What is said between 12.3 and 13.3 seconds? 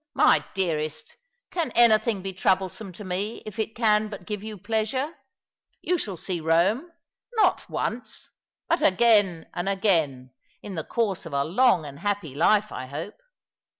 life, I hope.